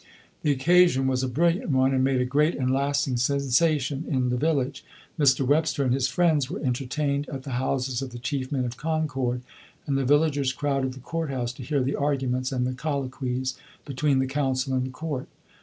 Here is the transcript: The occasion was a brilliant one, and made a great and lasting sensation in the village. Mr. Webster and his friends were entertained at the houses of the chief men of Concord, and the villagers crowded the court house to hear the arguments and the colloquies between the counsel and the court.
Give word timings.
The 0.41 0.49
occasion 0.49 1.05
was 1.05 1.21
a 1.21 1.27
brilliant 1.27 1.69
one, 1.69 1.93
and 1.93 2.03
made 2.03 2.21
a 2.21 2.25
great 2.25 2.55
and 2.57 2.71
lasting 2.73 3.17
sensation 3.17 4.03
in 4.07 4.29
the 4.29 4.35
village. 4.35 4.83
Mr. 5.19 5.45
Webster 5.45 5.83
and 5.83 5.93
his 5.93 6.07
friends 6.07 6.49
were 6.49 6.59
entertained 6.59 7.29
at 7.29 7.43
the 7.43 7.51
houses 7.51 8.01
of 8.01 8.09
the 8.09 8.17
chief 8.17 8.51
men 8.51 8.65
of 8.65 8.77
Concord, 8.77 9.43
and 9.85 9.95
the 9.99 10.03
villagers 10.03 10.53
crowded 10.53 10.93
the 10.93 10.99
court 11.01 11.29
house 11.29 11.53
to 11.53 11.61
hear 11.63 11.83
the 11.83 11.95
arguments 11.95 12.51
and 12.51 12.65
the 12.65 12.73
colloquies 12.73 13.53
between 13.85 14.17
the 14.17 14.25
counsel 14.25 14.73
and 14.73 14.87
the 14.87 14.89
court. 14.89 15.27